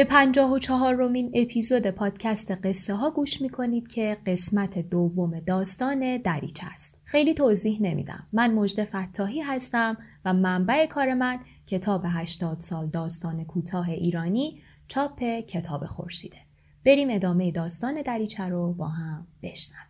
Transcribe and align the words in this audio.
به 0.00 0.04
پنجاه 0.04 0.52
و 0.52 0.58
چهار 0.58 0.94
رومین 0.94 1.32
اپیزود 1.34 1.90
پادکست 1.90 2.50
قصه 2.50 2.94
ها 2.94 3.10
گوش 3.10 3.40
می‌کنید 3.40 3.88
که 3.88 4.16
قسمت 4.26 4.78
دوم 4.78 5.40
داستان 5.40 6.16
دریچه 6.16 6.66
است. 6.74 6.98
خیلی 7.04 7.34
توضیح 7.34 7.78
نمیدم. 7.82 8.26
من 8.32 8.54
مجد 8.54 8.84
فتاحی 8.84 9.40
هستم 9.40 9.96
و 10.24 10.32
منبع 10.32 10.86
کار 10.86 11.14
من 11.14 11.38
کتاب 11.66 12.02
80 12.06 12.60
سال 12.60 12.86
داستان 12.86 13.44
کوتاه 13.44 13.90
ایرانی 13.90 14.62
چاپ 14.88 15.22
کتاب 15.22 15.86
خورشیده. 15.86 16.38
بریم 16.86 17.08
ادامه 17.10 17.50
داستان 17.50 18.02
دریچه 18.02 18.48
رو 18.48 18.72
با 18.72 18.88
هم 18.88 19.26
بشنویم. 19.42 19.89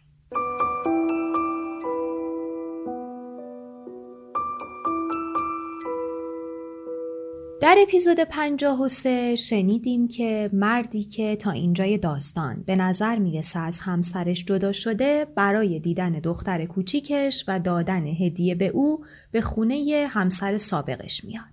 در 7.60 7.76
اپیزود 7.82 8.20
53 8.20 9.36
شنیدیم 9.36 10.08
که 10.08 10.50
مردی 10.52 11.04
که 11.04 11.36
تا 11.36 11.50
اینجای 11.50 11.98
داستان 11.98 12.62
به 12.66 12.76
نظر 12.76 13.18
می‌رسه 13.18 13.58
از 13.58 13.80
همسرش 13.80 14.44
جدا 14.44 14.72
شده 14.72 15.26
برای 15.34 15.78
دیدن 15.78 16.10
دختر 16.10 16.64
کوچیکش 16.64 17.44
و 17.48 17.60
دادن 17.60 18.06
هدیه 18.06 18.54
به 18.54 18.66
او 18.68 19.04
به 19.32 19.40
خونه 19.40 20.08
همسر 20.10 20.56
سابقش 20.56 21.24
میاد. 21.24 21.44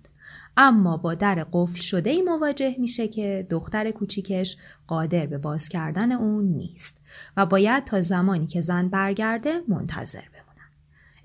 اما 0.56 0.96
با 0.96 1.14
در 1.14 1.46
قفل 1.52 1.80
شده 1.80 2.10
ای 2.10 2.22
مواجه 2.22 2.76
میشه 2.78 3.08
که 3.08 3.46
دختر 3.50 3.90
کوچیکش 3.90 4.56
قادر 4.86 5.26
به 5.26 5.38
باز 5.38 5.68
کردن 5.68 6.12
اون 6.12 6.44
نیست 6.44 7.00
و 7.36 7.46
باید 7.46 7.84
تا 7.84 8.00
زمانی 8.00 8.46
که 8.46 8.60
زن 8.60 8.88
برگرده 8.88 9.60
منتظر 9.68 10.18
بمونه. 10.20 10.37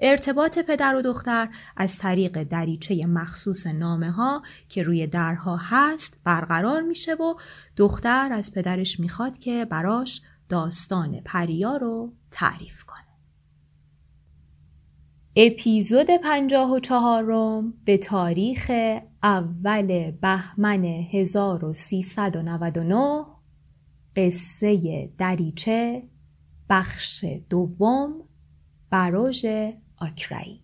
ارتباط 0.05 0.59
پدر 0.59 0.95
و 0.95 1.01
دختر 1.01 1.49
از 1.77 1.97
طریق 1.97 2.43
دریچه 2.43 3.05
مخصوص 3.05 3.67
نامه 3.67 4.11
ها 4.11 4.43
که 4.69 4.83
روی 4.83 5.07
درها 5.07 5.59
هست 5.61 6.19
برقرار 6.23 6.81
میشه 6.81 7.13
و 7.13 7.35
دختر 7.77 8.29
از 8.31 8.53
پدرش 8.53 8.99
می‌خواد 8.99 9.37
که 9.37 9.65
براش 9.65 10.21
داستان 10.49 11.21
پریا 11.25 11.77
رو 11.77 12.13
تعریف 12.31 12.83
کنه. 12.83 12.97
اپیزود 15.35 16.07
پنجاه 16.23 16.71
و 16.71 16.79
چهارم 16.79 17.73
به 17.85 17.97
تاریخ 17.97 18.71
اول 19.23 20.11
بهمن 20.11 20.85
1399 20.85 23.25
قصه 24.15 25.07
دریچه 25.17 26.03
بخش 26.69 27.25
دوم 27.49 28.13
بروژ 28.89 29.45
آکرایی 30.03 30.63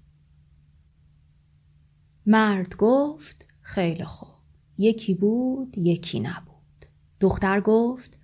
مرد 2.25 2.75
گفت 2.75 3.45
خیلی 3.61 4.03
خوب. 4.03 4.29
یکی 4.77 5.13
بود 5.13 5.77
یکی 5.77 6.19
نبود. 6.19 6.85
دختر 7.19 7.61
گفت 7.61 8.17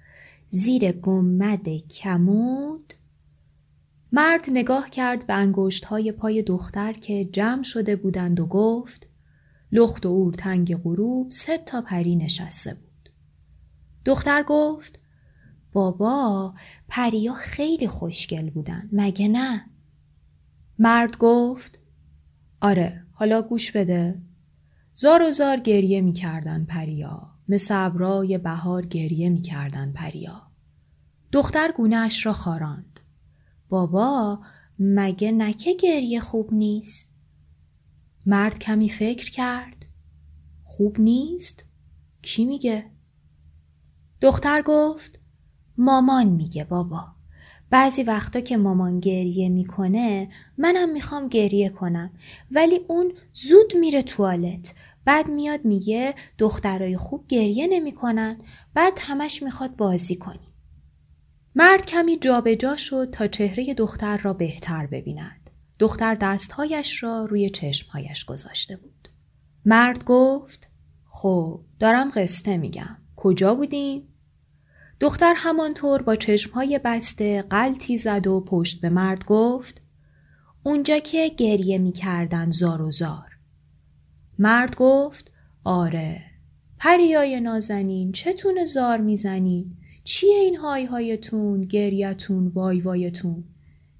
زیر 0.47 0.91
گمد 0.91 1.69
کمود. 1.69 2.93
مرد 4.11 4.45
نگاه 4.49 4.89
کرد 4.89 5.27
به 5.27 5.33
انگشت 5.33 5.85
های 5.85 6.11
پای 6.11 6.41
دختر 6.41 6.93
که 6.93 7.25
جمع 7.25 7.63
شده 7.63 7.95
بودند 7.95 8.39
و 8.39 8.45
گفت 8.45 9.07
لخت 9.71 10.05
و 10.05 10.09
اور 10.09 10.33
تنگ 10.33 10.75
غروب 10.75 11.31
سه 11.31 11.57
تا 11.57 11.81
پری 11.81 12.15
نشسته 12.15 12.73
بود. 12.73 13.09
دختر 14.05 14.43
گفت 14.47 14.99
بابا 15.73 16.53
پریا 16.87 17.33
خیلی 17.33 17.87
خوشگل 17.87 18.49
بودن 18.49 18.89
مگه 18.91 19.27
نه؟ 19.27 19.74
مرد 20.79 21.17
گفت 21.17 21.79
آره 22.61 23.05
حالا 23.11 23.41
گوش 23.41 23.71
بده. 23.71 24.21
زار 24.93 25.21
و 25.27 25.31
زار 25.31 25.59
گریه 25.59 26.01
می‌کردن 26.01 26.65
پریا. 26.65 27.21
مثل 27.49 27.85
ابرای 27.85 28.37
بهار 28.37 28.85
گریه 28.85 29.29
می‌کردن 29.29 29.91
پریا. 29.91 30.51
دختر 31.31 31.71
گونهش 31.71 32.25
را 32.25 32.33
خاراند. 32.33 32.99
بابا 33.69 34.39
مگه 34.79 35.31
نکه 35.31 35.73
گریه 35.73 36.19
خوب 36.19 36.53
نیست؟ 36.53 37.15
مرد 38.25 38.59
کمی 38.59 38.89
فکر 38.89 39.31
کرد. 39.31 39.85
خوب 40.63 40.99
نیست؟ 40.99 41.63
کی 42.21 42.45
میگه؟ 42.45 42.91
دختر 44.21 44.61
گفت 44.61 45.19
مامان 45.77 46.27
میگه 46.27 46.63
بابا. 46.63 47.14
بعضی 47.75 48.03
وقتا 48.03 48.39
که 48.39 48.57
مامان 48.57 48.99
گریه 48.99 49.49
می‌کنه 49.49 50.29
منم 50.57 50.91
می‌خوام 50.91 51.27
گریه 51.27 51.69
کنم. 51.69 52.11
ولی 52.51 52.79
اون 52.87 53.13
زود 53.33 53.77
میره 53.77 54.01
توالت. 54.01 54.73
بعد 55.05 55.27
میاد 55.27 55.65
میگه 55.65 56.15
دخترای 56.37 56.97
خوب 56.97 57.27
گریه 57.27 57.67
نمی‌کنن. 57.67 58.37
بعد 58.73 58.93
همش 59.01 59.43
می‌خواد 59.43 59.75
بازی 59.75 60.15
کنی. 60.15 60.53
مرد 61.55 61.85
کمی 61.85 62.17
جابجا 62.17 62.55
جا 62.55 62.77
شد 62.77 63.09
تا 63.11 63.27
چهره 63.27 63.73
دختر 63.73 64.17
را 64.17 64.33
بهتر 64.33 64.87
ببیند. 64.87 65.49
دختر 65.79 66.15
دستهایش 66.15 67.03
را 67.03 67.25
روی 67.25 67.49
چشمهایش 67.49 68.25
گذاشته 68.25 68.75
بود. 68.77 69.09
مرد 69.65 70.03
گفت 70.05 70.69
خب 71.05 71.61
دارم 71.79 72.11
قصه 72.15 72.57
میگم. 72.57 72.97
کجا 73.15 73.55
بودیم 73.55 74.14
دختر 74.99 75.33
همانطور 75.37 76.01
با 76.01 76.15
چشمهای 76.15 76.79
بسته 76.83 77.41
قلتی 77.41 77.97
زد 77.97 78.27
و 78.27 78.41
پشت 78.41 78.81
به 78.81 78.89
مرد 78.89 79.25
گفت 79.25 79.81
اونجا 80.63 80.99
که 80.99 81.31
گریه 81.37 81.77
می‌کردن 81.77 82.51
زار 82.51 82.81
و 82.81 82.91
زار. 82.91 83.37
مرد 84.39 84.75
گفت 84.75 85.31
آره 85.63 86.21
پریای 86.79 87.41
نازنین 87.41 88.11
چتون 88.11 88.65
زار 88.65 88.97
می‌زنید؟ 88.97 89.77
چیه 90.03 90.35
این 90.35 90.55
های 90.55 90.85
هایتون 90.85 91.61
گریتون 91.61 92.47
وای 92.47 92.81
وایتون 92.81 93.43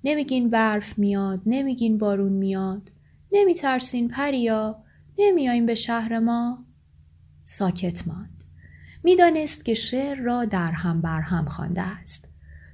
نمیگین 0.04 0.50
برف 0.50 1.00
میاد 1.00 1.42
نمیگین 1.46 1.98
بارون 1.98 2.34
میاد 2.34 2.92
نمیترسین 3.32 4.08
پریا 4.08 4.84
نمیایین 5.18 5.66
به 5.66 5.76
شهر 5.76 6.20
ما 6.20 6.66
ساکت 7.44 8.08
ماند 8.08 8.35
می‌دانست 9.06 9.66
که 9.66 9.74
شعر 9.74 10.18
را 10.18 10.46
در 10.46 10.72
هم 10.72 11.02
بر 11.02 11.22
هم 11.22 11.46
خوانده 11.46 11.82
است. 11.82 12.30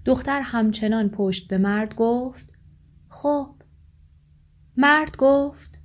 دختر 0.06 0.42
همچنان 0.42 1.10
پشت 1.10 1.48
به 1.48 1.58
مرد 1.58 1.96
گفت 1.96 2.54
خب. 3.10 3.56
مرد 4.78 5.18
گفت 5.18 5.80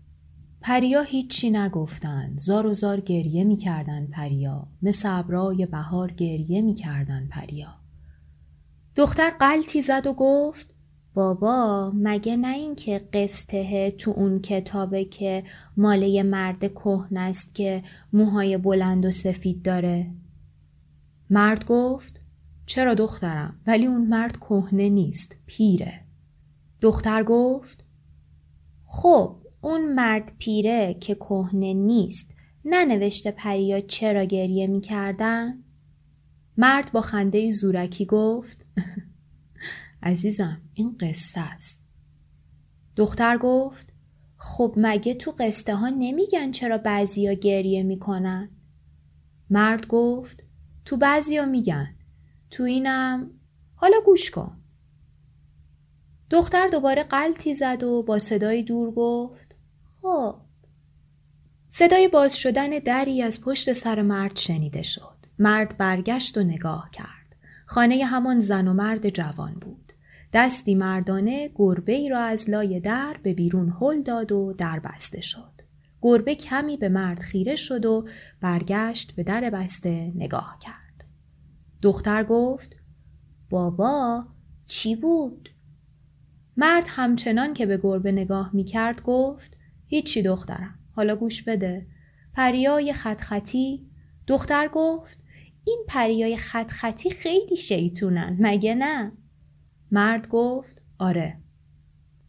پریا 0.60 1.02
هیچی 1.02 1.50
نگفتن 1.50 2.37
زار 2.37 2.66
و 2.66 2.75
زار 2.75 3.00
گریه 3.00 3.44
می‌کردن 3.44 4.06
پریا. 4.06 4.69
مثل 4.82 5.19
ابرای 5.19 5.66
بهار 5.66 6.12
گریه 6.12 6.60
می‌کردن 6.60 7.28
پریا. 7.28 7.75
دختر 8.96 9.31
قلتی 9.31 9.82
زد 9.82 10.06
و 10.06 10.12
گفت 10.12 10.75
بابا 11.14 11.93
مگه 11.94 12.37
نه 12.37 12.54
اینکه 12.54 13.08
قصته 13.12 13.90
تو 13.90 14.10
اون 14.10 14.40
کتابه 14.40 15.04
که 15.04 15.44
ماله 15.76 16.22
مرد 16.22 16.75
کهن 16.75 17.16
است 17.16 17.54
که 17.54 17.82
موهای 18.12 18.58
بلند 18.58 19.04
و 19.06 19.10
سفید 19.10 19.62
داره؟ 19.62 20.10
مرد 21.31 21.67
گفت 21.67 22.20
چرا 22.67 22.94
دخترم 22.94 23.61
ولی 23.67 23.87
اون 23.87 24.06
مرد 24.06 24.37
کهنه 24.37 24.88
نیست 24.88 25.37
پیره 25.46 26.00
دختر 26.81 27.23
گفت 27.23 27.84
خب 28.84 29.37
اون 29.61 29.94
مرد 29.94 30.32
پیره 30.38 30.94
که 31.00 31.14
کهنه 31.14 31.75
نیست 31.75 32.34
ننوشته 32.64 33.31
پریا 33.31 33.81
چرا 33.81 34.25
گریه 34.25 34.67
می‌کردن؟ 34.67 35.62
مرد 36.56 36.93
با 36.93 37.00
خنده 37.00 37.50
زورکی 37.50 38.06
گفت 38.06 38.70
عزیزم 40.02 40.61
این 40.75 40.96
قصه 41.00 41.40
است 41.40 41.82
دختر 42.96 43.38
گفت 43.38 43.87
خب 44.37 44.75
مگه 44.76 45.14
تو 45.14 45.34
قصه 45.38 45.75
ها 45.75 45.88
نمیگن 45.88 46.50
چرا 46.50 46.79
بعضیا 46.79 47.32
گریه 47.32 47.82
می‌کنن؟ 47.82 48.50
مرد 49.50 49.87
گفت 49.87 50.45
تو 50.86 50.96
بعضیا 50.96 51.44
میگن. 51.44 51.94
تو 52.50 52.62
اینم 52.62 53.30
حالا 53.74 53.96
گوش 54.04 54.30
کن. 54.30 54.56
دختر 56.30 56.68
دوباره 56.68 57.02
قلتی 57.02 57.54
زد 57.54 57.82
و 57.82 58.02
با 58.02 58.18
صدای 58.18 58.62
دور 58.62 58.90
گفت 58.94 59.54
خب. 60.02 60.36
صدای 61.68 62.08
باز 62.08 62.36
شدن 62.38 62.70
دری 62.70 63.22
از 63.22 63.40
پشت 63.40 63.72
سر 63.72 64.02
مرد 64.02 64.36
شنیده 64.36 64.82
شد. 64.82 65.16
مرد 65.38 65.76
برگشت 65.76 66.38
و 66.38 66.42
نگاه 66.42 66.90
کرد. 66.92 67.36
خانه 67.66 68.04
همان 68.04 68.40
زن 68.40 68.68
و 68.68 68.72
مرد 68.72 69.08
جوان 69.08 69.54
بود. 69.54 69.92
دستی 70.32 70.74
مردانه 70.74 71.50
گربه 71.54 71.92
ای 71.92 72.08
را 72.08 72.20
از 72.20 72.50
لای 72.50 72.80
در 72.80 73.16
به 73.22 73.34
بیرون 73.34 73.76
هل 73.80 74.02
داد 74.02 74.32
و 74.32 74.52
در 74.52 74.80
بسته 74.80 75.20
شد. 75.20 75.56
گربه 76.06 76.35
کمی 76.35 76.76
به 76.76 76.88
مرد 76.88 77.19
خیره 77.19 77.56
شد 77.56 77.87
و 77.87 78.08
برگشت 78.41 79.12
به 79.17 79.23
در 79.23 79.50
بسته 79.50 80.12
نگاه 80.14 80.58
کرد 80.61 81.05
دختر 81.82 82.25
گفت 82.25 82.76
بابا 83.50 84.25
چی 84.67 84.97
بود؟ 84.97 85.49
مرد 86.56 86.85
همچنان 86.88 87.55
که 87.55 87.67
به 87.67 87.81
گربه 87.82 88.12
نگاه 88.12 88.50
می 88.55 88.64
کرد 88.64 89.03
گفت 89.03 89.56
هیچی 89.87 90.23
دخترم 90.23 90.79
حالا 90.93 91.17
گوش 91.17 91.43
بده 91.43 91.87
پریای 92.35 92.93
خط 92.93 93.20
خطی 93.20 93.91
دختر 94.26 94.69
گفت 94.73 95.25
این 95.64 95.85
پریای 95.88 96.37
خط 96.37 96.70
خطی 96.70 97.11
خیلی 97.11 97.56
شیطونن 97.56 98.37
مگه 98.41 98.75
نه؟ 98.75 99.12
مرد 99.91 100.29
گفت 100.29 100.82
آره 100.99 101.45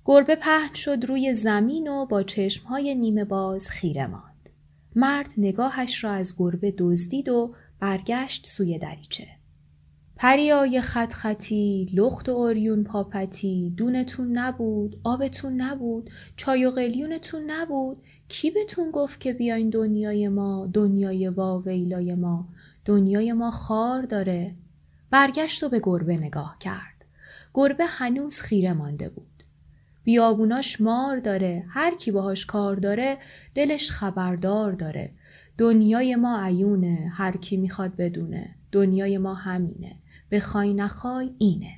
گربه 0.10 0.36
پهن 0.36 0.74
شد 0.74 1.06
روی 1.06 1.34
زمین 1.34 1.88
و 1.88 2.06
با 2.06 2.24
چشمهای 2.24 2.96
نیمه 2.96 3.26
باز 3.26 3.70
خیره 3.70 4.08
ماند. 4.08 4.50
مرد 4.96 5.34
نگاهش 5.38 6.04
را 6.04 6.12
از 6.12 6.36
گربه 6.38 6.74
دزدید 6.78 7.30
و 7.30 7.56
برگشت 7.80 8.48
سوی 8.48 8.80
دریچه. 8.80 9.28
پریای 10.16 10.82
خط 10.82 11.14
خطی، 11.14 11.90
لخت 11.94 12.30
و 12.30 12.32
اوریون 12.32 12.84
پاپتی، 12.84 13.74
دونتون 13.78 14.38
نبود، 14.38 15.00
آبتون 15.04 15.62
نبود، 15.62 16.10
چای 16.36 16.66
و 16.66 16.72
قلیونتون 16.72 17.52
نبود، 17.52 18.02
کی 18.28 18.52
بهتون 18.52 18.92
گفت 18.92 19.20
که 19.20 19.34
بیاین 19.34 19.70
دنیای 19.70 20.28
ما، 20.28 20.70
دنیای 20.74 21.28
واویلای 21.28 22.16
ما، 22.16 22.48
دنیای 22.86 23.34
ما 23.34 23.52
خار 23.52 24.02
داره؟ 24.02 24.56
برگشت 25.10 25.64
و 25.64 25.70
به 25.70 25.80
گربه 25.84 26.18
نگاه 26.18 26.58
کرد. 26.60 27.06
گربه 27.54 27.86
هنوز 27.86 28.40
خیره 28.40 28.74
مانده 28.74 29.10
بود. 29.10 29.37
بیابوناش 30.08 30.82
مار 30.82 31.20
داره 31.20 31.66
هر 31.70 31.96
کی 31.96 32.12
باهاش 32.12 32.46
کار 32.46 32.76
داره 32.76 33.18
دلش 33.56 33.92
خبردار 33.92 34.72
داره. 34.72 35.14
دنیای 35.58 36.16
ما 36.16 36.40
عیونه 36.46 37.12
هر 37.14 37.38
کی 37.38 37.58
می‌خواد 37.58 37.96
بدونه. 37.96 38.56
دنیای 38.72 39.18
ما 39.18 39.34
همینه. 39.34 40.00
بخوای 40.32 40.74
نخوای 40.74 41.32
اینه. 41.38 41.78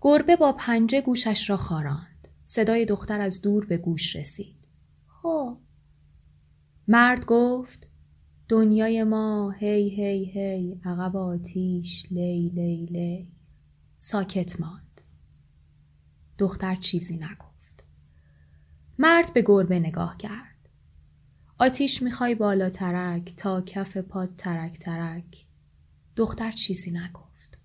گربه 0.00 0.36
با 0.36 0.52
پنجه 0.52 1.00
گوشش 1.00 1.50
را 1.50 1.56
خاراند. 1.56 2.28
صدای 2.44 2.84
دختر 2.84 3.20
از 3.20 3.42
دور 3.42 3.66
به 3.66 3.76
گوش 3.76 4.16
رسید. 4.16 4.56
خب. 5.22 5.58
مرد 6.88 7.26
گفت 7.26 7.86
دنیای 8.48 9.04
ما 9.04 9.50
هی 9.50 9.88
هی 9.88 10.24
هی 10.24 10.80
عقب 10.84 11.16
آتیش 11.16 12.06
لی 12.10 12.48
لی 12.48 12.86
لی. 12.86 13.32
ساکت 13.98 14.60
ماند. 14.60 14.87
دختر 16.38 16.74
چیزی 16.76 17.16
نگفت. 17.16 17.84
مرد 18.98 19.34
به 19.34 19.42
گربه 19.46 19.78
نگاه 19.80 20.16
کرد. 20.16 20.68
آتیش 21.58 22.02
می‌خوای 22.02 22.34
بالا 22.34 22.70
ترک 22.70 23.36
تا 23.36 23.60
کف 23.60 23.96
پاد 23.96 24.36
ترک 24.36 24.78
ترک. 24.78 25.46
دختر 26.16 26.52
چیزی 26.52 26.90
نگفت. 26.90 27.58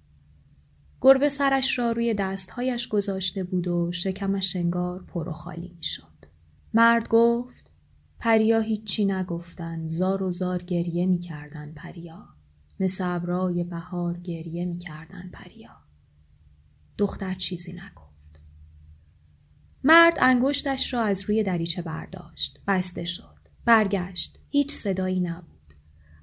گربه 1.02 1.30
سرش 1.30 1.80
را 1.80 1.92
روی 1.92 2.14
دستهایش 2.14 2.88
گذاشته 2.88 3.44
بود 3.44 3.68
و 3.68 3.92
شکمش 3.92 4.56
انگار 4.56 5.04
پر 5.04 5.30
و 5.30 5.34
خالی 5.34 5.74
می‌شد. 5.78 6.26
مرد 6.74 7.08
گفت 7.10 7.72
پریا 8.20 8.60
هیچی 8.60 9.06
نگفتن 9.06 9.88
زار 9.88 10.24
و 10.24 10.32
زار 10.32 10.64
گریه 10.64 11.06
می‌کردن 11.06 11.74
پریا. 11.74 12.30
مثل 12.80 13.04
ابرای 13.16 13.64
بهار 13.64 14.18
گریه 14.18 14.66
می‌کردن 14.66 15.30
پریا. 15.34 15.78
دختر 16.98 17.34
چیزی 17.34 17.74
نگفت. 17.74 18.03
مرد 19.84 20.18
انگشتش 20.22 20.94
را 20.94 21.02
از 21.02 21.22
روی 21.22 21.44
دریچه 21.44 21.82
برداشت. 21.82 22.60
بسته 22.68 23.06
شد. 23.06 23.38
برگشت. 23.66 24.40
هیچ 24.50 24.72
صدایی 24.72 25.20
نبود. 25.20 25.74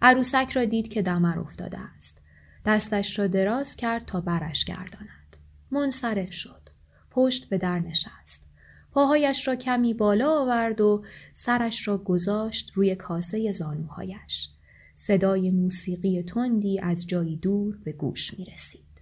عروسک 0.02 0.50
را 0.52 0.64
دید 0.64 0.88
که 0.88 1.02
دمر 1.02 1.38
افتاده 1.38 1.78
است. 1.78 2.22
دستش 2.66 3.18
را 3.18 3.26
دراز 3.26 3.76
کرد 3.76 4.04
تا 4.06 4.20
برش 4.20 4.64
گرداند. 4.64 5.36
منصرف 5.70 6.32
شد. 6.32 6.68
پشت 7.10 7.48
به 7.48 7.58
در 7.58 7.78
نشست. 7.78 8.46
پاهایش 8.92 9.48
را 9.48 9.56
کمی 9.56 9.94
بالا 9.94 10.40
آورد 10.40 10.80
و 10.80 11.04
سرش 11.32 11.88
را 11.88 11.98
گذاشت 11.98 12.72
روی 12.74 12.94
کاسه 12.94 13.52
زانوهایش. 13.52 14.48
صدای 14.94 15.50
موسیقی 15.50 16.22
تندی 16.22 16.80
از 16.80 17.06
جایی 17.06 17.36
دور 17.36 17.78
به 17.84 17.92
گوش 17.92 18.38
می 18.38 18.44
رسید. 18.44 19.00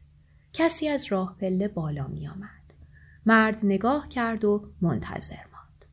کسی 0.53 0.89
از 0.89 1.07
راه 1.13 1.37
پله 1.41 1.69
بالا 1.69 2.09
می 2.09 2.29
آمد. 2.29 2.58
مرد 3.29 3.61
نگاه 3.63 4.09
کرد 4.09 4.45
و 4.45 4.73
منتظر 4.81 5.35
ماند. 5.35 5.85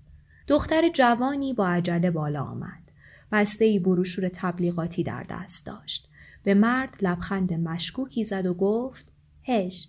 دختر 0.48 0.90
جوانی 0.90 1.54
با 1.54 1.68
عجله 1.68 2.12
بالا 2.12 2.44
آمد. 2.44 2.92
بسته 3.32 3.80
بروشور 3.80 4.30
تبلیغاتی 4.34 5.04
در 5.04 5.24
دست 5.30 5.66
داشت. 5.66 6.10
به 6.44 6.54
مرد 6.54 6.96
لبخند 7.02 7.54
مشکوکی 7.54 8.24
زد 8.24 8.46
و 8.46 8.54
گفت 8.54 9.12
هش. 9.48 9.88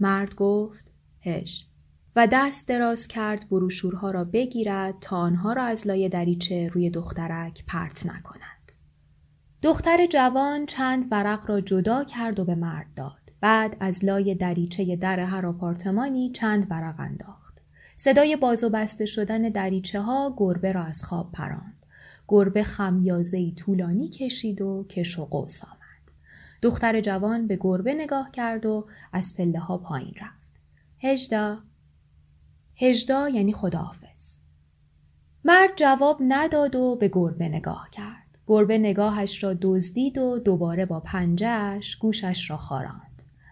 مرد 0.00 0.34
گفت 0.34 0.90
هش. 1.20 1.66
و 2.16 2.26
دست 2.26 2.68
دراز 2.68 3.08
کرد 3.08 3.48
بروشورها 3.48 4.10
را 4.10 4.24
بگیرد 4.24 4.94
تا 5.00 5.16
آنها 5.16 5.52
را 5.52 5.64
از 5.64 5.86
لای 5.86 6.08
دریچه 6.08 6.68
روی 6.68 6.90
دخترک 6.90 7.64
پرت 7.66 8.06
نکند. 8.06 8.72
دختر 9.62 10.06
جوان 10.06 10.66
چند 10.66 11.06
ورق 11.10 11.50
را 11.50 11.60
جدا 11.60 12.04
کرد 12.04 12.40
و 12.40 12.44
به 12.44 12.54
مرد 12.54 12.94
داد. 12.96 13.25
بعد 13.40 13.76
از 13.80 14.04
لای 14.04 14.34
دریچه 14.34 14.96
در 14.96 15.20
هر 15.20 15.46
آپارتمانی 15.46 16.30
چند 16.30 16.66
ورق 16.70 17.00
انداخت. 17.00 17.60
صدای 17.96 18.36
باز 18.36 18.64
و 18.64 18.70
بسته 18.70 19.06
شدن 19.06 19.42
دریچه 19.42 20.00
ها 20.00 20.34
گربه 20.36 20.72
را 20.72 20.84
از 20.84 21.04
خواب 21.04 21.32
پراند. 21.32 21.86
گربه 22.28 22.62
خمیازه 22.62 23.50
طولانی 23.50 24.08
کشید 24.08 24.62
و 24.62 24.84
کش 24.84 25.18
و 25.18 25.24
قوس 25.24 25.64
آمد. 25.64 25.76
دختر 26.62 27.00
جوان 27.00 27.46
به 27.46 27.58
گربه 27.60 27.94
نگاه 27.94 28.30
کرد 28.30 28.66
و 28.66 28.86
از 29.12 29.36
پله 29.36 29.58
ها 29.58 29.78
پایین 29.78 30.14
رفت. 30.20 30.52
هجدا 30.98 31.58
هجدا 32.76 33.28
یعنی 33.28 33.52
خداحافظ. 33.52 34.36
مرد 35.44 35.70
جواب 35.76 36.18
نداد 36.20 36.76
و 36.76 36.96
به 36.96 37.10
گربه 37.12 37.48
نگاه 37.48 37.88
کرد. 37.92 38.38
گربه 38.46 38.78
نگاهش 38.78 39.44
را 39.44 39.54
دزدید 39.62 40.18
و 40.18 40.38
دوباره 40.38 40.86
با 40.86 41.00
پنجهش 41.00 41.96
گوشش 41.96 42.50
را 42.50 42.56
خاراند. 42.56 43.05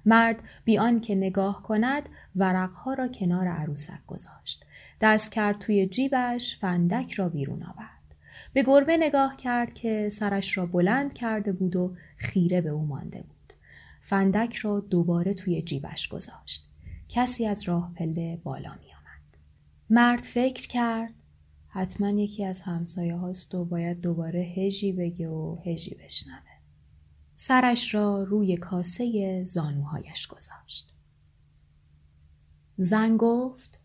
مرد 0.06 0.42
بیان 0.64 1.00
که 1.00 1.14
نگاه 1.14 1.62
کند 1.62 2.08
ورقها 2.36 2.94
را 2.94 3.08
کنار 3.08 3.48
عروسک 3.48 4.06
گذاشت. 4.06 4.66
دست 5.00 5.32
کرد 5.32 5.58
توی 5.58 5.86
جیبش 5.86 6.58
فندک 6.58 7.12
را 7.12 7.28
بیرون 7.28 7.62
آورد. 7.62 8.14
به 8.52 8.62
گربه 8.62 8.96
نگاه 8.96 9.36
کرد 9.36 9.74
که 9.74 10.08
سرش 10.08 10.58
را 10.58 10.66
بلند 10.66 11.14
کرده 11.14 11.52
بود 11.52 11.76
و 11.76 11.96
خیره 12.16 12.60
به 12.60 12.70
او 12.70 12.86
مانده 12.86 13.18
بود. 13.18 13.52
فندک 14.02 14.56
را 14.56 14.80
دوباره 14.80 15.34
توی 15.34 15.62
جیبش 15.62 16.08
گذاشت. 16.08 16.68
کسی 17.08 17.46
از 17.46 17.62
راه 17.62 17.92
پله 17.96 18.40
بالا 18.44 18.70
می 18.80 18.94
مرد 19.90 20.22
فکر 20.22 20.68
کرد 20.68 21.14
حتما 21.68 22.10
یکی 22.10 22.44
از 22.44 22.60
همسایه 22.60 23.14
هاست 23.14 23.54
و 23.54 23.64
باید 23.64 24.00
دوباره 24.00 24.40
هجی 24.40 24.92
بگه 24.92 25.28
و 25.28 25.56
هجی 25.66 25.94
بشنوه. 26.04 26.53
سرش 27.34 27.94
را 27.94 28.22
روی 28.22 28.56
کاسه 28.56 29.44
زانوهایش 29.44 30.26
گذاشت. 30.26 30.94
زن 32.76 33.16
گفت 33.16 33.78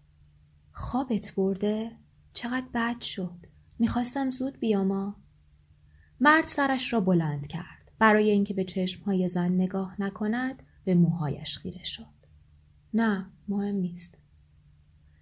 خوابت 0.72 1.34
برده؟ 1.36 1.92
چقدر 2.34 2.68
بد 2.74 3.02
شد. 3.02 3.46
می‌خواستم 3.80 4.32
زود 4.32 4.60
بیاما. 4.60 5.16
مرد 6.20 6.44
سرش 6.44 6.94
را 6.94 7.00
بلند 7.00 7.48
کرد. 7.48 7.92
برای 8.00 8.30
اینکه 8.30 8.54
به 8.54 8.64
چشمهای 8.64 9.28
زن 9.28 9.52
نگاه 9.52 10.02
نکند 10.02 10.64
به 10.84 10.96
موهایش 10.96 11.58
خیره 11.58 11.84
شد. 11.84 12.20
نه 12.94 13.32
مهم 13.48 13.76
نیست. 13.76 14.18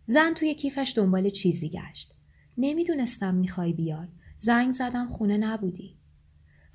زن 0.06 0.34
توی 0.34 0.56
کیفش 0.56 0.94
دنبال 0.96 1.30
چیزی 1.30 1.70
گشت. 1.70 2.16
نمی‌دونستم 2.58 3.36
می‌خوای 3.36 3.74
بیای. 3.74 4.08
زنگ 4.38 4.72
زدم 4.72 5.08
خونه 5.08 5.38
نبودی. 5.38 5.98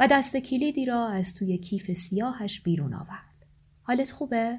و 0.02 0.06
دست 0.10 0.36
کلیدی 0.36 0.84
را 0.84 1.08
از 1.08 1.34
توی 1.34 1.58
کیف 1.58 1.92
سیاهش 1.92 2.60
بیرون 2.60 2.94
آورد. 2.94 3.46
حالت 3.82 4.10
خوبه؟ 4.10 4.58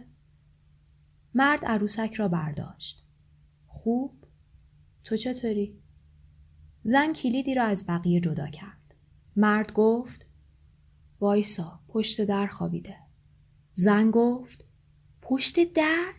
مرد 1.34 1.66
عروسک 1.66 2.14
را 2.14 2.28
برداشت. 2.28 3.04
خوب؟ 3.68 4.26
تو 5.04 5.18
چطوری؟ 5.18 5.80
زن 6.84 7.14
کلیدی 7.14 7.56
را 7.56 7.64
از 7.64 7.86
بقیه 7.88 8.20
جدا 8.20 8.48
کرد. 8.48 8.96
مرد 9.36 9.74
گفت 9.74 10.26
وایسا 11.20 11.80
پشت 11.88 12.22
در 12.22 12.48
خوابیده. 12.48 12.98
زن 13.74 14.12
گفت 14.12 14.66
پشت 15.22 15.74
در؟ 15.74 16.14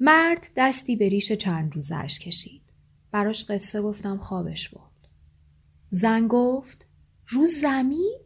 مرد 0.00 0.46
دستی 0.56 0.96
به 0.96 1.08
ریش 1.08 1.32
چند 1.32 1.74
روزش 1.74 2.18
کشید. 2.18 2.62
براش 3.10 3.44
قصه 3.44 3.82
گفتم 3.82 4.18
خوابش 4.18 4.68
برد. 4.68 5.08
زن 5.90 6.28
گفت 6.28 6.86
رو 7.28 7.46
زمین؟ 7.46 8.23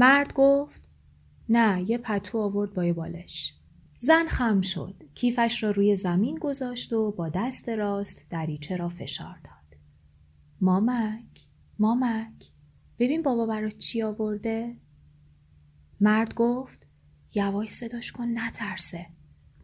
مرد 0.00 0.32
گفت 0.34 0.88
نه 1.48 1.90
یه 1.90 1.98
پتو 1.98 2.38
آورد 2.38 2.74
با 2.74 2.92
بالش. 2.92 3.54
زن 3.98 4.26
خم 4.28 4.60
شد. 4.60 5.02
کیفش 5.14 5.62
را 5.62 5.70
روی 5.70 5.96
زمین 5.96 6.38
گذاشت 6.38 6.92
و 6.92 7.12
با 7.12 7.28
دست 7.28 7.68
راست 7.68 8.26
دریچه 8.30 8.76
را 8.76 8.88
فشار 8.88 9.40
داد. 9.44 9.80
مامک، 10.60 11.46
مامک، 11.78 12.50
ببین 12.98 13.22
بابا 13.22 13.46
برات 13.46 13.78
چی 13.78 14.02
آورده؟ 14.02 14.76
مرد 16.00 16.34
گفت 16.34 16.86
یواش 17.34 17.68
صداش 17.68 18.12
کن 18.12 18.28
نترسه. 18.34 19.06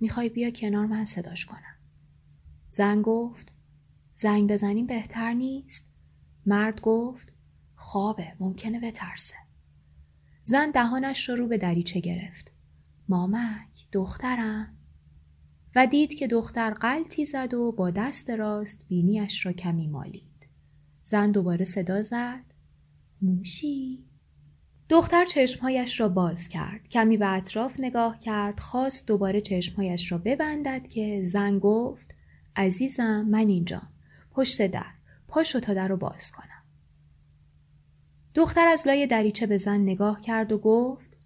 می‌خوای 0.00 0.28
بیا 0.28 0.50
کنار 0.50 0.86
من 0.86 1.04
صداش 1.04 1.46
کنم. 1.46 1.78
زن 2.70 3.02
گفت 3.02 3.52
زنگ 4.14 4.52
بزنیم 4.52 4.86
بهتر 4.86 5.32
نیست؟ 5.32 5.92
مرد 6.46 6.80
گفت 6.80 7.32
خوابه 7.74 8.32
ممکنه 8.40 8.80
بترسه. 8.80 9.43
زن 10.46 10.70
دهانش 10.70 11.28
را 11.28 11.34
رو 11.34 11.48
به 11.48 11.58
دریچه 11.58 12.00
گرفت. 12.00 12.52
مامک 13.08 13.86
دخترم 13.92 14.76
و 15.76 15.86
دید 15.86 16.14
که 16.14 16.26
دختر 16.26 16.70
قلتی 16.70 17.24
زد 17.24 17.54
و 17.54 17.72
با 17.72 17.90
دست 17.90 18.30
راست 18.30 18.84
بینیش 18.88 19.46
را 19.46 19.52
کمی 19.52 19.88
مالید. 19.88 20.46
زن 21.02 21.30
دوباره 21.30 21.64
صدا 21.64 22.02
زد. 22.02 22.44
موشی؟ 23.22 24.04
دختر 24.88 25.24
چشمهایش 25.24 26.00
را 26.00 26.08
باز 26.08 26.48
کرد. 26.48 26.88
کمی 26.88 27.16
به 27.16 27.28
اطراف 27.28 27.80
نگاه 27.80 28.18
کرد. 28.18 28.60
خواست 28.60 29.06
دوباره 29.06 29.40
چشمهایش 29.40 30.12
را 30.12 30.18
ببندد 30.18 30.88
که 30.88 31.22
زن 31.22 31.58
گفت 31.58 32.14
عزیزم 32.56 33.26
من 33.30 33.48
اینجا. 33.48 33.82
پشت 34.30 34.66
در. 34.66 34.86
پاشو 35.28 35.60
تا 35.60 35.74
در 35.74 35.88
رو 35.88 35.96
باز 35.96 36.32
کنم. 36.32 36.53
دختر 38.34 38.68
از 38.68 38.86
لای 38.86 39.06
دریچه 39.06 39.46
به 39.46 39.58
زن 39.58 39.80
نگاه 39.80 40.20
کرد 40.20 40.52
و 40.52 40.58
گفت 40.58 41.16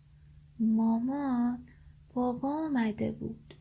مامان 0.61 1.67
بابا 2.15 2.67
آمده 2.67 3.13
بود. 3.13 3.55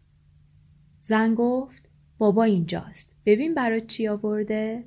زن 1.00 1.36
گفت 1.36 1.90
بابا 2.18 2.44
اینجاست. 2.44 3.16
ببین 3.26 3.54
برات 3.54 3.88
چی 3.88 4.08
آورده؟ 4.08 4.86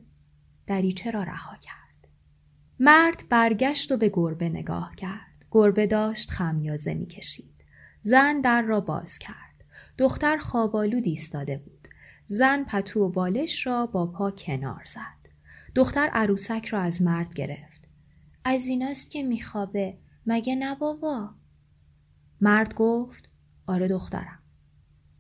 دریچه 0.67 1.11
را 1.11 1.23
رها 1.23 1.57
کرد. 1.57 2.09
مرد 2.81 3.25
برگشت 3.29 3.93
و 3.93 3.97
به 3.97 4.11
گربه 4.15 4.49
نگاه 4.49 4.95
کرد. 4.97 5.45
گربه 5.51 5.87
داشت 5.87 6.31
خمیازه 6.31 6.95
می‌کشید. 6.95 7.65
زن 8.01 8.41
در 8.41 8.63
را 8.63 8.81
باز 8.81 9.19
کرد. 9.19 9.65
دختر 9.99 10.37
خوابالود 10.37 11.07
ایستاده 11.07 11.59
بود. 11.59 11.89
زن 12.27 12.65
پتو 12.65 13.01
و 13.01 13.09
بالش 13.09 13.67
را 13.67 13.87
با 13.87 14.07
پا 14.07 14.31
کنار 14.31 14.85
زد. 14.87 15.31
دختر 15.75 16.11
عروسک 16.13 16.67
را 16.67 16.81
از 16.81 17.03
مرد 17.03 17.35
گرفت. 17.35 17.80
از 18.45 18.67
ایناست 18.67 19.11
که 19.11 19.23
میخوابه. 19.23 19.99
مگه 20.27 20.55
نه 20.55 20.75
بابا؟ 20.75 21.35
مرد 22.41 22.75
گفت 22.75 23.29
آره 23.67 23.89
دخترم. 23.89 24.43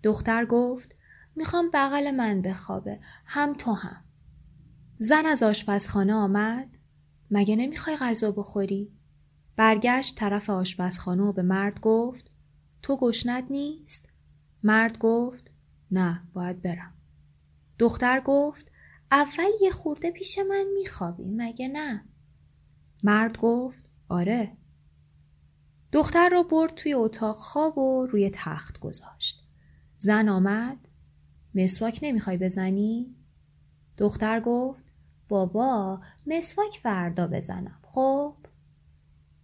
دختر 0.03 0.45
گفت 0.45 0.95
می‌خوام 1.37 1.71
بغل 1.75 2.11
من 2.11 2.43
بخوابه. 2.43 3.00
هم 3.25 3.55
تو 3.55 3.73
هم. 3.73 4.05
زن 4.99 5.27
از 5.27 5.43
آشپزخانه 5.43 6.15
آمد. 6.15 6.69
مگه 7.31 7.57
نمی‌خوای 7.57 7.97
غذا 7.97 8.33
بخوری؟ 8.33 8.93
برگشت 9.57 10.17
طرف 10.17 10.50
آشپزخانه 10.50 11.23
و 11.23 11.33
به 11.33 11.43
مرد 11.43 11.81
گفت 11.81 12.31
تو 12.83 12.97
گشنت 12.97 13.45
نیست؟ 13.50 14.09
مرد 14.62 14.99
گفت 14.99 15.50
نه 15.91 16.29
باید 16.33 16.62
برم. 16.62 16.95
دختر 17.79 18.21
گفت 18.21 18.67
اول 19.12 19.50
یه 19.61 19.71
خورده 19.71 20.11
پیش 20.11 20.39
من 20.39 20.65
میخوابی 20.75 21.31
مگه 21.31 21.69
نه؟ 21.69 22.10
مرد 23.04 23.38
گفت 23.38 23.90
آره 24.09 24.57
دختر 25.92 26.28
را 26.28 26.42
برد 26.42 26.75
توی 26.75 26.95
اتاق 26.95 27.37
خواب 27.37 27.78
و 27.78 28.07
روی 28.07 28.30
تخت 28.35 28.80
گذاشت. 28.80 29.45
زن 29.99 30.28
آمد. 30.28 30.78
مسواک 31.54 31.99
نمی‌خوای 32.02 32.37
بزنی؟ 32.37 33.16
دختر 33.97 34.40
گفت 34.40 34.85
بابا 35.28 36.00
مسواک 36.26 36.80
فردا 36.83 37.26
بزنم 37.26 37.80
خب؟ 37.83 38.37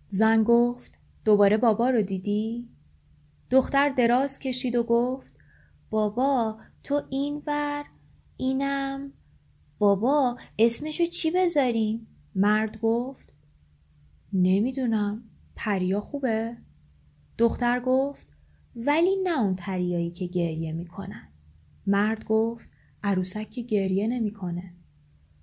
زن 0.09 0.43
گفت 0.43 0.99
دوباره 1.25 1.57
بابا 1.57 1.91
رو 1.91 2.03
دیدی؟ 2.03 2.69
دختر 3.51 3.89
دراز 3.89 4.39
کشید 4.39 4.77
و 4.77 4.83
گفت 4.83 5.33
بابا 5.91 6.59
تو 6.83 7.03
این 7.11 7.43
ور 7.47 7.85
اینم 8.37 9.13
بابا 9.79 10.37
اسمشو 10.59 11.05
چی 11.05 11.31
بذاریم؟ 11.31 12.07
مرد 12.35 12.81
گفت 12.81 13.33
نمی‌دونم 14.33 15.25
پریا 15.57 16.01
خوبه؟ 16.01 16.57
دختر 17.39 17.81
گفت 17.81 18.27
ولی 18.77 19.17
نه 19.23 19.41
اون 19.41 19.55
پریایی 19.55 20.11
که 20.11 20.27
گریه 20.27 20.73
می‌کنن. 20.73 21.33
مرد 21.87 22.25
گفت 22.25 22.71
عروسک 23.03 23.51
که 23.51 23.63
گریه 23.63 24.07
نمی‌کنه. 24.07 24.75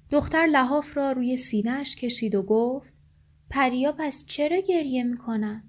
دختر 0.10 0.46
لحاف 0.46 0.98
را 0.98 1.12
روی 1.12 1.38
سینهش 1.38 1.96
کشید 1.96 2.36
و 2.36 2.44
گفت 2.44 2.94
پریا 3.50 3.96
پس 3.98 4.26
چرا 4.26 4.60
گریه 4.60 5.04
می‌کنن؟ 5.04 5.64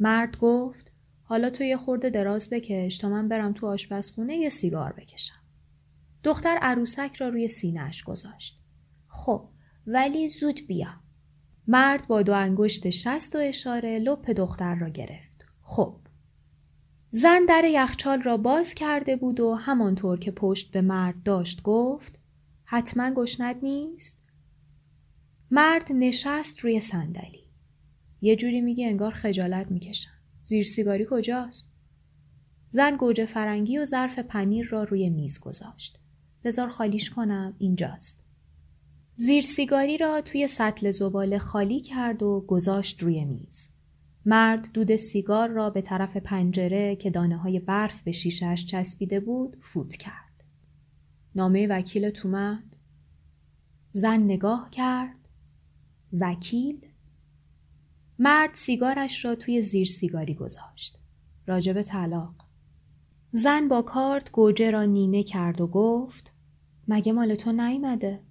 مرد 0.00 0.38
گفت 0.38 0.92
حالا 1.22 1.50
تو 1.50 1.64
یه 1.64 1.76
خورده 1.76 2.10
دراز 2.10 2.50
بکش 2.50 2.98
تا 2.98 3.08
من 3.08 3.28
برم 3.28 3.52
تو 3.52 3.66
آشپزخونه 3.66 4.36
یه 4.36 4.50
سیگار 4.50 4.92
بکشم. 4.92 5.42
دختر 6.22 6.58
عروسک 6.62 7.16
را 7.18 7.28
روی 7.28 7.48
سینهش 7.48 8.02
گذاشت. 8.02 8.60
خب 9.08 9.48
ولی 9.86 10.28
زود 10.28 10.66
بیا. 10.66 11.07
مرد 11.70 12.08
با 12.08 12.22
دو 12.22 12.34
انگشت 12.34 12.90
شست 12.90 13.36
و 13.36 13.38
اشاره 13.38 13.98
لپ 13.98 14.30
دختر 14.30 14.74
را 14.74 14.88
گرفت. 14.88 15.46
خب. 15.62 15.96
زن 17.10 17.44
در 17.48 17.64
یخچال 17.64 18.22
را 18.22 18.36
باز 18.36 18.74
کرده 18.74 19.16
بود 19.16 19.40
و 19.40 19.54
همانطور 19.54 20.18
که 20.18 20.30
پشت 20.30 20.72
به 20.72 20.80
مرد 20.80 21.22
داشت 21.22 21.62
گفت 21.62 22.18
حتما 22.64 23.10
گشنت 23.14 23.56
نیست؟ 23.62 24.18
مرد 25.50 25.92
نشست 25.92 26.58
روی 26.58 26.80
صندلی. 26.80 27.44
یه 28.20 28.36
جوری 28.36 28.60
میگه 28.60 28.86
انگار 28.86 29.12
خجالت 29.12 29.70
می‌کشن. 29.70 30.10
زیر 30.42 30.64
سیگاری 30.64 31.06
کجاست؟ 31.10 31.74
زن 32.68 32.96
گوجه 32.96 33.26
فرنگی 33.26 33.78
و 33.78 33.84
ظرف 33.84 34.18
پنیر 34.18 34.68
را 34.68 34.84
روی 34.84 35.10
میز 35.10 35.40
گذاشت. 35.40 35.98
بزار 36.44 36.68
خالیش 36.68 37.10
کنم 37.10 37.54
اینجاست. 37.58 38.27
زیر 39.20 39.42
سیگاری 39.42 39.98
را 39.98 40.20
توی 40.20 40.48
سطل 40.48 40.90
زباله 40.90 41.38
خالی 41.38 41.80
کرد 41.80 42.22
و 42.22 42.44
گذاشت 42.48 43.02
روی 43.02 43.24
میز. 43.24 43.68
مرد 44.26 44.72
دود 44.72 44.96
سیگار 44.96 45.48
را 45.48 45.70
به 45.70 45.80
طرف 45.80 46.16
پنجره 46.16 46.96
که 46.96 47.10
دانه 47.10 47.36
های 47.36 47.60
برف 47.60 48.02
به 48.02 48.12
شیشهش 48.12 48.66
چسبیده 48.66 49.20
بود 49.20 49.56
فوت 49.60 49.96
کرد. 49.96 50.44
نامه 51.34 51.66
وکیل 51.66 52.10
تومد؟ 52.10 52.76
زن 53.92 54.22
نگاه 54.22 54.70
کرد. 54.70 55.28
وکیل؟ 56.12 56.86
مرد 58.18 58.54
سیگارش 58.54 59.24
را 59.24 59.34
توی 59.34 59.62
زیر 59.62 59.86
سیگاری 59.86 60.34
گذاشت. 60.34 61.00
راجب 61.46 61.82
طلاق. 61.82 62.34
زن 63.30 63.68
با 63.68 63.82
کارت 63.82 64.32
گوجه 64.32 64.70
را 64.70 64.84
نیمه 64.84 65.22
کرد 65.22 65.60
و 65.60 65.66
گفت 65.66 66.32
مگه 66.88 67.12
مال 67.12 67.34
تو 67.34 67.52
نیمده؟ 67.52 68.27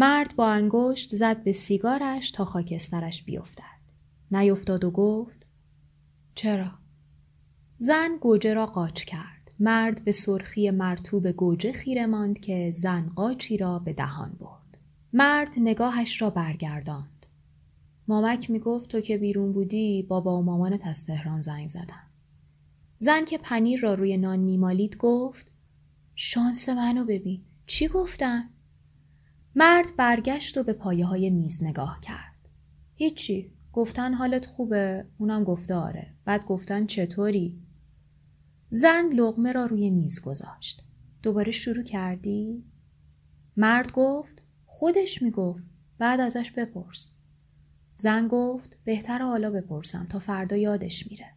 مرد 0.00 0.36
با 0.36 0.50
انگشت 0.50 1.14
زد 1.14 1.44
به 1.44 1.52
سیگارش 1.52 2.30
تا 2.30 2.44
خاکسترش 2.44 3.22
بیفتد. 3.22 3.78
نیفتاد 4.30 4.84
و 4.84 4.90
گفت 4.90 5.46
چرا؟ 6.34 6.70
زن 7.78 8.08
گوجه 8.20 8.54
را 8.54 8.66
قاچ 8.66 9.04
کرد. 9.04 9.52
مرد 9.60 10.04
به 10.04 10.12
سرخی 10.12 10.70
مرتوب 10.70 11.28
گوجه 11.28 11.72
خیره 11.72 12.06
ماند 12.06 12.40
که 12.40 12.72
زن 12.74 13.12
قاچی 13.16 13.56
را 13.56 13.78
به 13.78 13.92
دهان 13.92 14.36
برد. 14.40 14.78
مرد 15.12 15.54
نگاهش 15.56 16.22
را 16.22 16.30
برگرداند. 16.30 17.26
مامک 18.08 18.50
می‌گفت 18.50 18.90
تو 18.90 19.00
که 19.00 19.18
بیرون 19.18 19.52
بودی 19.52 20.02
بابا 20.02 20.38
و 20.38 20.44
مامانت 20.44 20.86
از 20.86 21.04
تهران 21.04 21.40
زنگ 21.40 21.68
زدن. 21.68 22.10
زن 22.98 23.24
که 23.24 23.38
پنیر 23.38 23.80
را 23.80 23.94
روی 23.94 24.16
نان 24.16 24.38
میمالید 24.38 24.96
گفت 24.96 25.52
شانس 26.14 26.68
منو 26.68 27.04
ببین 27.04 27.44
چی 27.66 27.88
گفتن؟ 27.88 28.50
مرد 29.58 29.96
برگشت 29.96 30.58
و 30.58 30.62
به 30.62 30.72
پایه 30.72 31.06
های 31.06 31.30
میز 31.30 31.62
نگاه 31.62 32.00
کرد. 32.00 32.48
هیچی. 32.94 33.52
گفتن 33.72 34.14
حالت 34.14 34.46
خوبه 34.46 35.06
اونم 35.18 35.44
گفته 35.44 35.74
آره. 35.74 36.14
بعد 36.24 36.44
گفتن 36.44 36.86
چطوری؟ 36.86 37.62
زن 38.70 39.08
لغمه 39.12 39.52
را 39.52 39.66
روی 39.66 39.90
میز 39.90 40.20
گذاشت. 40.20 40.84
دوباره 41.22 41.52
شروع 41.52 41.84
کردی؟ 41.84 42.64
مرد 43.56 43.92
گفت 43.92 44.42
خودش 44.64 45.22
می‌گفت 45.22 45.70
بعد 45.98 46.20
ازش 46.20 46.50
بپرس. 46.50 47.12
زن 47.94 48.28
گفت 48.28 48.76
بهتر 48.84 49.18
حالا 49.18 49.50
بپرسم 49.50 50.06
تا 50.10 50.18
فردا 50.18 50.56
یادش 50.56 51.10
میره. 51.10 51.34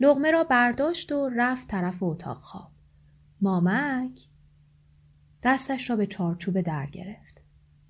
لغمه 0.00 0.30
را 0.30 0.44
برداشت 0.44 1.12
و 1.12 1.30
رفت 1.36 1.68
طرف 1.68 2.02
اتاق 2.02 2.38
خواب. 2.38 2.72
مامک 3.40 4.31
دستش 5.42 5.90
را 5.90 5.96
به 5.96 6.06
چارچوب 6.06 6.60
در 6.60 6.86
گرفت. 6.86 7.40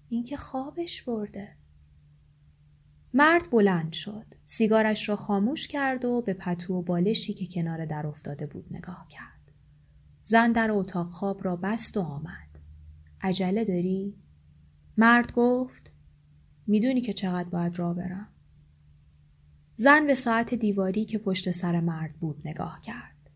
اینکه 0.09 0.37
خوابش 0.37 1.02
برده. 1.02 1.56
مرد 3.14 3.50
بلند 3.50 3.92
شد. 3.92 4.26
سیگارش 4.44 5.09
را 5.09 5.16
خاموش 5.16 5.66
کرد 5.66 6.04
و 6.04 6.23
به 6.23 6.35
پتو 6.35 6.75
و 6.75 6.82
بالشی 6.82 7.35
که 7.35 7.47
کنار 7.47 7.87
در 7.87 8.06
افتاده 8.06 8.47
بود 8.47 8.66
نگاه 8.71 9.06
کرد. 9.11 9.52
زن 10.23 10.52
در 10.52 10.71
اتاق 10.71 11.11
خواب 11.11 11.44
را 11.44 11.56
بست 11.56 11.97
و 11.97 12.00
آمد. 12.00 12.59
عجله 13.21 13.64
داری؟ 13.64 14.16
مرد 14.97 15.32
گفت 15.32 15.90
می‌دونی 16.66 17.00
که 17.00 17.12
چقدر 17.12 17.49
باید 17.49 17.78
راه 17.78 17.94
برم؟ 17.94 18.28
زن 19.75 20.06
به 20.06 20.14
ساعت 20.14 20.54
دیواری 20.54 21.04
که 21.04 21.18
پشت 21.18 21.50
سر 21.50 21.80
مرد 21.80 22.12
بود 22.12 22.42
نگاه 22.44 22.80
کرد. 22.82 23.30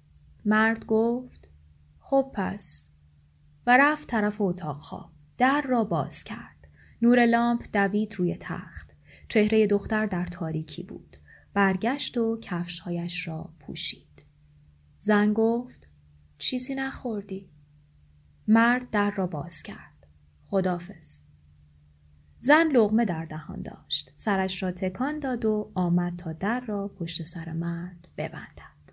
مرد 0.45 0.87
گفت 0.87 1.49
خب 1.99 2.31
پس 2.35 2.86
و 3.67 3.77
رفت 3.77 4.09
طرف 4.09 4.41
اتاق 4.41 4.77
خواب. 4.77 5.11
در 5.39 5.63
را 5.63 5.85
باز 5.85 6.25
کرد. 6.25 6.69
نور 7.03 7.27
لامپ 7.27 7.65
دوید 7.73 8.15
روی 8.15 8.37
تخت. 8.41 8.91
چهره 9.29 9.67
دختر 9.67 10.07
در 10.07 10.27
تاریکی 10.27 10.83
بود. 10.83 11.17
برگشت 11.55 12.17
و 12.19 12.39
کفشهایش 12.41 13.29
را 13.29 13.51
پوشید. 13.61 14.25
زن 14.99 15.33
گفت 15.33 15.87
چیزی 16.39 16.75
نخوردی؟ 16.75 17.51
مرد 18.49 18.91
در 18.91 19.11
را 19.11 19.27
باز 19.27 19.63
کرد. 19.63 20.07
خدافز. 20.45 21.21
زن 22.39 22.67
لغمه 22.69 23.05
در 23.05 23.25
دهان 23.25 23.63
داشت. 23.63 24.13
سرش 24.15 24.63
را 24.63 24.73
تکان 24.73 25.19
داد 25.19 25.45
و 25.45 25.73
آمد 25.75 26.17
تا 26.17 26.33
در 26.33 26.61
را 26.61 26.89
پشت 26.89 27.23
سر 27.23 27.53
مرد 27.53 28.09
ببندد. 28.17 28.93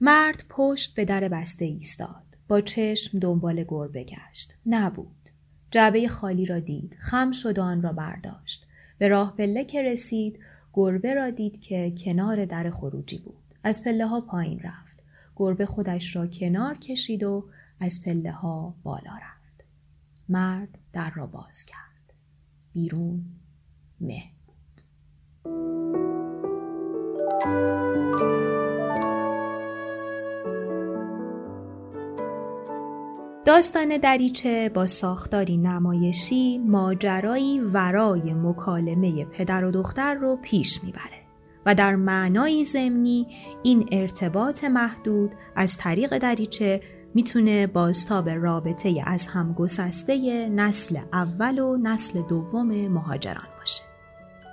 مرد 0.00 0.44
پشت 0.48 0.94
به 0.94 1.04
در 1.04 1.28
بسته 1.28 1.64
ایستاد. 1.64 2.27
با 2.48 2.60
چشم 2.60 3.18
دنبال 3.18 3.64
گربه 3.68 4.04
گشت. 4.04 4.54
نبود. 4.66 5.28
جعبه 5.70 6.08
خالی 6.08 6.46
را 6.46 6.60
دید. 6.60 6.96
خم 7.00 7.32
شد 7.32 7.58
و 7.58 7.62
آن 7.62 7.82
را 7.82 7.92
برداشت. 7.92 8.66
به 8.98 9.08
راه 9.08 9.36
پله 9.36 9.64
که 9.64 9.82
رسید 9.82 10.38
گربه 10.72 11.14
را 11.14 11.30
دید 11.30 11.60
که 11.60 11.94
کنار 12.04 12.44
در 12.44 12.70
خروجی 12.70 13.18
بود. 13.18 13.54
از 13.62 13.84
پله 13.84 14.06
ها 14.06 14.20
پایین 14.20 14.60
رفت. 14.60 15.02
گربه 15.36 15.66
خودش 15.66 16.16
را 16.16 16.26
کنار 16.26 16.78
کشید 16.78 17.22
و 17.22 17.44
از 17.80 18.02
پله 18.02 18.32
ها 18.32 18.74
بالا 18.82 19.14
رفت. 19.14 19.64
مرد 20.28 20.78
در 20.92 21.10
را 21.10 21.26
باز 21.26 21.64
کرد. 21.64 22.14
بیرون 22.72 23.24
مه 24.00 24.22
بود. 24.46 24.82
داستان 33.48 33.96
دریچه 33.96 34.68
با 34.68 34.86
ساختاری 34.86 35.56
نمایشی 35.56 36.58
ماجرایی 36.58 37.60
ورای 37.60 38.34
مکالمه 38.34 39.24
پدر 39.24 39.64
و 39.64 39.70
دختر 39.70 40.14
رو 40.14 40.36
پیش 40.36 40.84
می‌بره 40.84 41.22
و 41.66 41.74
در 41.74 41.96
معنای 41.96 42.64
ضمنی 42.64 43.26
این 43.62 43.88
ارتباط 43.92 44.64
محدود 44.64 45.30
از 45.56 45.76
طریق 45.78 46.18
دریچه 46.18 46.80
می‌تونه 47.14 47.66
بازتاب 47.66 48.28
رابطه 48.28 49.02
از 49.06 49.26
هم 49.26 49.52
گسسته 49.52 50.48
نسل 50.48 50.98
اول 51.12 51.58
و 51.58 51.76
نسل 51.76 52.22
دوم 52.22 52.88
مهاجران 52.88 53.48
باشه. 53.60 53.87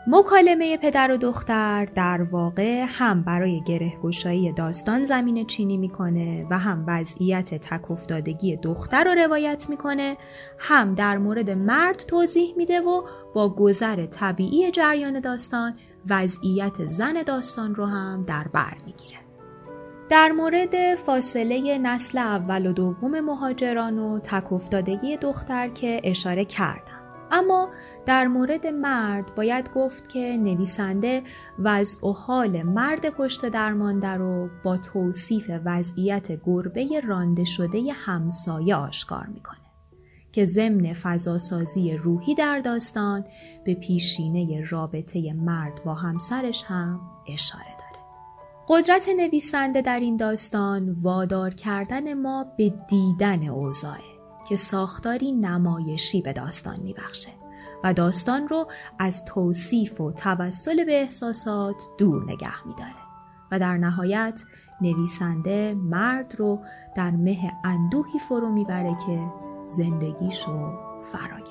مکالمه 0.07 0.77
پدر 0.77 1.11
و 1.11 1.17
دختر 1.17 1.85
در 1.85 2.21
واقع 2.21 2.85
هم 2.87 3.23
برای 3.23 3.61
گرهگشایی 3.61 4.53
داستان 4.53 5.03
زمین 5.03 5.45
چینی 5.45 5.77
می‌کنه 5.77 6.47
و 6.49 6.59
هم 6.59 6.83
وضعیت 6.87 7.53
تک 7.53 7.91
افتادگی 7.91 8.57
دختر 8.57 9.03
رو 9.03 9.11
روایت 9.11 9.65
می‌کنه 9.69 10.17
هم 10.59 10.95
در 10.95 11.17
مورد 11.17 11.49
مرد 11.49 11.97
توضیح 11.97 12.53
میده 12.57 12.81
و 12.81 13.01
با 13.33 13.49
گذر 13.49 14.05
طبیعی 14.05 14.71
جریان 14.71 15.19
داستان 15.19 15.73
وضعیت 16.09 16.85
زن 16.85 17.23
داستان 17.23 17.75
رو 17.75 17.85
هم 17.85 18.23
در 18.23 18.47
بر 18.53 18.77
می‌گیره. 18.85 19.19
در 20.09 20.31
مورد 20.31 20.95
فاصله 20.95 21.77
نسل 21.77 22.17
اول 22.17 22.65
و 22.65 22.73
دوم 22.73 23.19
مهاجران 23.19 23.99
و 23.99 24.19
تک 24.19 24.53
افتادگی 24.53 25.17
دختر 25.17 25.69
که 25.69 26.01
اشاره 26.03 26.45
کردم. 26.45 27.01
اما 27.31 27.69
در 28.05 28.27
مورد 28.27 28.67
مرد 28.67 29.35
باید 29.35 29.73
گفت 29.73 30.09
که 30.09 30.37
نویسنده 30.37 31.23
وضع 31.59 32.07
و 32.07 32.11
حال 32.11 32.63
مرد 32.63 33.09
پشت 33.09 33.45
درمانده 33.45 34.07
رو 34.07 34.49
با 34.63 34.77
توصیف 34.77 35.51
وضعیت 35.65 36.27
گربه 36.45 36.99
رانده 36.99 37.43
شده 37.43 37.93
همسایه 37.93 38.75
آشکار 38.75 39.27
می‌کنه 39.27 39.57
که 40.31 40.45
ضمن 40.45 40.93
فضاسازی 40.93 41.97
روحی 41.97 42.35
در 42.35 42.59
داستان 42.59 43.25
به 43.65 43.73
پیشینه 43.73 44.65
رابطه 44.69 45.33
مرد 45.33 45.83
با 45.83 45.93
همسرش 45.93 46.63
هم 46.67 47.01
اشاره 47.27 47.63
داره. 47.79 48.03
قدرت 48.67 49.09
نویسنده 49.17 49.81
در 49.81 49.99
این 49.99 50.17
داستان 50.17 50.91
وادار 51.01 51.53
کردن 51.53 52.13
ما 52.13 52.45
به 52.57 52.73
دیدن 52.89 53.47
اوضاعه 53.47 54.15
که 54.49 54.55
ساختاری 54.55 55.31
نمایشی 55.31 56.21
به 56.21 56.33
داستان 56.33 56.79
میبخشه 56.79 57.44
و 57.85 57.93
داستان 57.93 58.47
رو 58.47 58.67
از 58.99 59.25
توصیف 59.25 60.01
و 60.01 60.11
توسل 60.11 60.85
به 60.85 61.01
احساسات 61.01 61.83
دور 61.97 62.23
نگه 62.23 62.67
میداره 62.67 62.95
و 63.51 63.59
در 63.59 63.77
نهایت 63.77 64.41
نویسنده 64.81 65.73
مرد 65.73 66.35
رو 66.39 66.65
در 66.95 67.11
مه 67.11 67.51
اندوهی 67.63 68.19
فرو 68.19 68.49
می‌بره 68.49 68.97
که 69.07 69.31
زندگیشو 69.65 70.71
فرا 71.03 71.37
گرفت 71.37 71.44